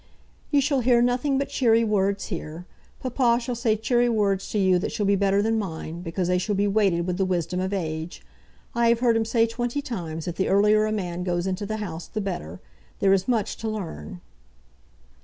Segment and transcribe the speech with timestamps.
[0.49, 2.65] "You shall hear nothing but cheery words here.
[3.01, 6.39] Papa shall say cheery words to you that shall be better than mine, because they
[6.39, 8.23] shall be weighted with the wisdom of age.
[8.73, 11.77] I have heard him say twenty times that the earlier a man goes into the
[11.77, 12.59] House the better.
[12.97, 14.21] There is much to learn."